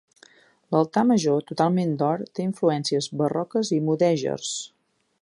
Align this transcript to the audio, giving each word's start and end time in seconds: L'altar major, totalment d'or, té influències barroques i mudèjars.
L'altar 0.75 1.03
major, 1.09 1.43
totalment 1.51 1.93
d'or, 2.01 2.25
té 2.39 2.47
influències 2.47 3.13
barroques 3.23 3.75
i 3.79 3.83
mudèjars. 3.91 4.57